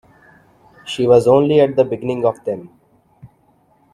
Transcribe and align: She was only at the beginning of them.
She 0.83 1.05
was 1.05 1.27
only 1.27 1.59
at 1.61 1.75
the 1.75 1.85
beginning 1.85 2.25
of 2.25 2.43
them. 2.43 2.71